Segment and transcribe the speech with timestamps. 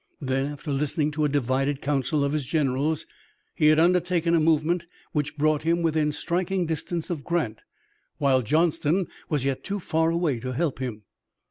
[0.19, 3.05] Then, after listening to a divided council of his generals,
[3.53, 7.61] he had undertaken a movement which brought him within striking distance of Grant,
[8.17, 11.03] while Johnston was yet too far away to help him.